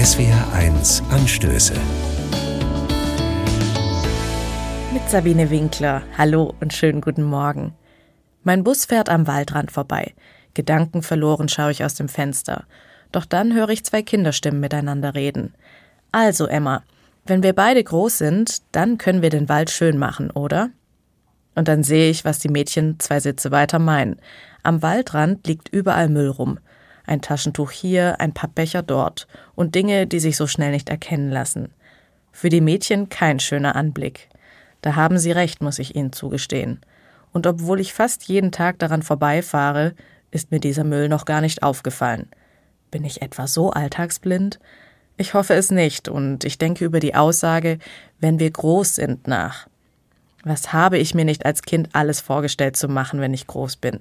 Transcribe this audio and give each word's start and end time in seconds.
SWR1 0.00 1.02
Anstöße. 1.10 1.74
Mit 4.94 5.10
Sabine 5.10 5.50
Winkler. 5.50 6.02
Hallo 6.16 6.54
und 6.58 6.72
schönen 6.72 7.02
guten 7.02 7.22
Morgen. 7.22 7.74
Mein 8.42 8.64
Bus 8.64 8.86
fährt 8.86 9.10
am 9.10 9.26
Waldrand 9.26 9.70
vorbei. 9.70 10.14
Gedankenverloren 10.54 11.50
schaue 11.50 11.72
ich 11.72 11.84
aus 11.84 11.96
dem 11.96 12.08
Fenster. 12.08 12.64
Doch 13.12 13.26
dann 13.26 13.52
höre 13.52 13.68
ich 13.68 13.84
zwei 13.84 14.00
Kinderstimmen 14.00 14.58
miteinander 14.58 15.14
reden. 15.14 15.52
Also, 16.12 16.46
Emma, 16.46 16.82
wenn 17.26 17.42
wir 17.42 17.52
beide 17.52 17.84
groß 17.84 18.16
sind, 18.16 18.62
dann 18.72 18.96
können 18.96 19.20
wir 19.20 19.28
den 19.28 19.50
Wald 19.50 19.68
schön 19.68 19.98
machen, 19.98 20.30
oder? 20.30 20.70
Und 21.54 21.68
dann 21.68 21.82
sehe 21.82 22.08
ich, 22.08 22.24
was 22.24 22.38
die 22.38 22.48
Mädchen 22.48 22.98
zwei 23.00 23.20
Sitze 23.20 23.50
weiter 23.50 23.78
meinen. 23.78 24.18
Am 24.62 24.80
Waldrand 24.80 25.46
liegt 25.46 25.68
überall 25.68 26.08
Müll 26.08 26.30
rum. 26.30 26.58
Ein 27.10 27.22
Taschentuch 27.22 27.72
hier, 27.72 28.20
ein 28.20 28.34
Pappbecher 28.34 28.84
dort 28.84 29.26
und 29.56 29.74
Dinge, 29.74 30.06
die 30.06 30.20
sich 30.20 30.36
so 30.36 30.46
schnell 30.46 30.70
nicht 30.70 30.88
erkennen 30.88 31.28
lassen. 31.28 31.72
Für 32.30 32.50
die 32.50 32.60
Mädchen 32.60 33.08
kein 33.08 33.40
schöner 33.40 33.74
Anblick. 33.74 34.28
Da 34.80 34.94
haben 34.94 35.18
sie 35.18 35.32
recht, 35.32 35.60
muss 35.60 35.80
ich 35.80 35.96
ihnen 35.96 36.12
zugestehen. 36.12 36.80
Und 37.32 37.48
obwohl 37.48 37.80
ich 37.80 37.94
fast 37.94 38.28
jeden 38.28 38.52
Tag 38.52 38.78
daran 38.78 39.02
vorbeifahre, 39.02 39.94
ist 40.30 40.52
mir 40.52 40.60
dieser 40.60 40.84
Müll 40.84 41.08
noch 41.08 41.24
gar 41.24 41.40
nicht 41.40 41.64
aufgefallen. 41.64 42.28
Bin 42.92 43.04
ich 43.04 43.22
etwa 43.22 43.48
so 43.48 43.70
alltagsblind? 43.72 44.60
Ich 45.16 45.34
hoffe 45.34 45.54
es 45.54 45.72
nicht, 45.72 46.08
und 46.08 46.44
ich 46.44 46.58
denke 46.58 46.84
über 46.84 47.00
die 47.00 47.16
Aussage, 47.16 47.80
wenn 48.20 48.38
wir 48.38 48.52
groß 48.52 48.94
sind, 48.94 49.26
nach. 49.26 49.66
Was 50.44 50.72
habe 50.72 50.96
ich 50.96 51.12
mir 51.12 51.24
nicht 51.24 51.44
als 51.44 51.62
Kind 51.62 51.88
alles 51.92 52.20
vorgestellt 52.20 52.76
zu 52.76 52.86
machen, 52.86 53.20
wenn 53.20 53.34
ich 53.34 53.48
groß 53.48 53.78
bin? 53.78 53.98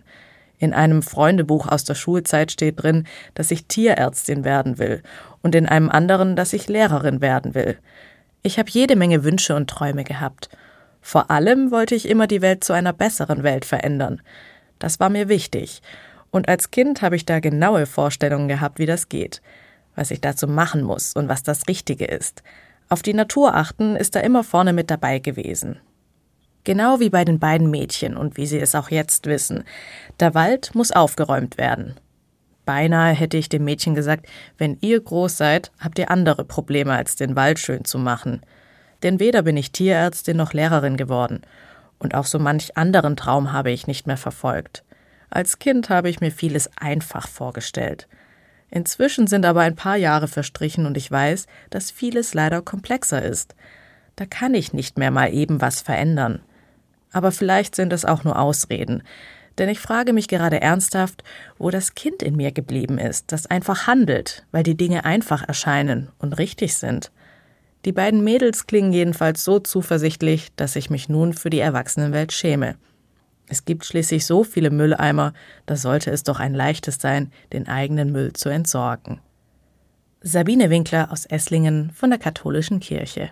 In 0.59 0.73
einem 0.73 1.01
Freundebuch 1.01 1.67
aus 1.67 1.85
der 1.85 1.95
Schulzeit 1.95 2.51
steht 2.51 2.83
drin, 2.83 3.07
dass 3.33 3.49
ich 3.49 3.65
Tierärztin 3.65 4.43
werden 4.43 4.77
will, 4.77 5.01
und 5.41 5.55
in 5.55 5.65
einem 5.65 5.89
anderen, 5.89 6.35
dass 6.35 6.53
ich 6.53 6.67
Lehrerin 6.67 7.21
werden 7.21 7.55
will. 7.55 7.77
Ich 8.43 8.59
habe 8.59 8.69
jede 8.69 8.97
Menge 8.97 9.23
Wünsche 9.23 9.55
und 9.55 9.69
Träume 9.69 10.03
gehabt. 10.03 10.49
Vor 11.01 11.31
allem 11.31 11.71
wollte 11.71 11.95
ich 11.95 12.09
immer 12.09 12.27
die 12.27 12.41
Welt 12.41 12.63
zu 12.63 12.73
einer 12.73 12.93
besseren 12.93 13.43
Welt 13.43 13.63
verändern. 13.63 14.21
Das 14.79 14.99
war 14.99 15.09
mir 15.09 15.29
wichtig. 15.29 15.81
Und 16.29 16.49
als 16.49 16.71
Kind 16.71 17.01
habe 17.01 17.15
ich 17.15 17.25
da 17.25 17.39
genaue 17.39 17.85
Vorstellungen 17.85 18.49
gehabt, 18.49 18.79
wie 18.79 18.85
das 18.85 19.09
geht, 19.09 19.41
was 19.95 20.11
ich 20.11 20.21
dazu 20.21 20.47
machen 20.47 20.83
muss 20.83 21.13
und 21.13 21.29
was 21.29 21.41
das 21.41 21.67
Richtige 21.67 22.05
ist. 22.05 22.43
Auf 22.89 23.01
die 23.01 23.13
Natur 23.13 23.55
achten 23.55 23.95
ist 23.95 24.15
da 24.15 24.19
immer 24.19 24.43
vorne 24.43 24.73
mit 24.73 24.91
dabei 24.91 25.19
gewesen. 25.19 25.79
Genau 26.69 26.99
wie 26.99 27.09
bei 27.09 27.25
den 27.25 27.39
beiden 27.39 27.71
Mädchen 27.71 28.15
und 28.15 28.37
wie 28.37 28.45
sie 28.45 28.59
es 28.59 28.75
auch 28.75 28.91
jetzt 28.91 29.25
wissen. 29.25 29.63
Der 30.19 30.35
Wald 30.35 30.75
muss 30.75 30.91
aufgeräumt 30.91 31.57
werden. 31.57 31.95
Beinahe 32.63 33.11
hätte 33.15 33.37
ich 33.37 33.49
dem 33.49 33.65
Mädchen 33.65 33.95
gesagt, 33.95 34.27
wenn 34.59 34.77
ihr 34.81 35.01
groß 35.01 35.35
seid, 35.35 35.71
habt 35.79 35.97
ihr 35.97 36.11
andere 36.11 36.45
Probleme, 36.45 36.93
als 36.93 37.15
den 37.15 37.35
Wald 37.35 37.57
schön 37.57 37.85
zu 37.85 37.97
machen. 37.97 38.41
Denn 39.01 39.19
weder 39.19 39.41
bin 39.41 39.57
ich 39.57 39.71
Tierärztin 39.71 40.37
noch 40.37 40.53
Lehrerin 40.53 40.95
geworden. 40.95 41.41
Und 41.97 42.13
auch 42.13 42.27
so 42.27 42.37
manch 42.37 42.77
anderen 42.77 43.17
Traum 43.17 43.51
habe 43.51 43.71
ich 43.71 43.87
nicht 43.87 44.05
mehr 44.05 44.15
verfolgt. 44.15 44.83
Als 45.31 45.57
Kind 45.57 45.89
habe 45.89 46.07
ich 46.07 46.21
mir 46.21 46.31
vieles 46.31 46.69
einfach 46.77 47.27
vorgestellt. 47.27 48.07
Inzwischen 48.69 49.25
sind 49.25 49.43
aber 49.43 49.61
ein 49.61 49.75
paar 49.75 49.97
Jahre 49.97 50.27
verstrichen 50.27 50.85
und 50.85 50.97
ich 50.97 51.09
weiß, 51.09 51.47
dass 51.71 51.89
vieles 51.89 52.35
leider 52.35 52.61
komplexer 52.61 53.23
ist. 53.23 53.55
Da 54.17 54.27
kann 54.27 54.53
ich 54.53 54.71
nicht 54.71 54.99
mehr 54.99 55.09
mal 55.09 55.33
eben 55.33 55.61
was 55.61 55.81
verändern. 55.81 56.43
Aber 57.11 57.31
vielleicht 57.31 57.75
sind 57.75 57.93
es 57.93 58.05
auch 58.05 58.23
nur 58.23 58.39
Ausreden. 58.39 59.03
Denn 59.57 59.69
ich 59.69 59.79
frage 59.79 60.13
mich 60.13 60.27
gerade 60.27 60.61
ernsthaft, 60.61 61.23
wo 61.57 61.69
das 61.69 61.93
Kind 61.93 62.23
in 62.23 62.37
mir 62.37 62.51
geblieben 62.51 62.97
ist, 62.97 63.31
das 63.31 63.45
einfach 63.45 63.87
handelt, 63.87 64.45
weil 64.51 64.63
die 64.63 64.77
Dinge 64.77 65.05
einfach 65.05 65.45
erscheinen 65.47 66.09
und 66.17 66.33
richtig 66.33 66.75
sind. 66.75 67.11
Die 67.85 67.91
beiden 67.91 68.23
Mädels 68.23 68.67
klingen 68.67 68.93
jedenfalls 68.93 69.43
so 69.43 69.59
zuversichtlich, 69.59 70.49
dass 70.55 70.75
ich 70.75 70.89
mich 70.89 71.09
nun 71.09 71.33
für 71.33 71.49
die 71.49 71.59
Erwachsenenwelt 71.59 72.31
schäme. 72.31 72.75
Es 73.47 73.65
gibt 73.65 73.85
schließlich 73.85 74.25
so 74.25 74.43
viele 74.43 74.69
Mülleimer, 74.69 75.33
da 75.65 75.75
sollte 75.75 76.11
es 76.11 76.23
doch 76.23 76.39
ein 76.39 76.53
leichtes 76.53 76.99
sein, 76.99 77.31
den 77.51 77.67
eigenen 77.67 78.11
Müll 78.11 78.33
zu 78.33 78.49
entsorgen. 78.49 79.21
Sabine 80.21 80.69
Winkler 80.69 81.11
aus 81.11 81.25
Esslingen 81.25 81.91
von 81.91 82.09
der 82.09 82.19
Katholischen 82.19 82.79
Kirche 82.79 83.31